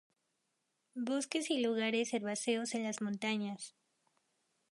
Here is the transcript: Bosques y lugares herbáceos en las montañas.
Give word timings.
Bosques 0.95 1.51
y 1.51 1.61
lugares 1.61 2.15
herbáceos 2.15 2.73
en 2.73 2.81
las 2.85 3.03
montañas. 3.03 3.75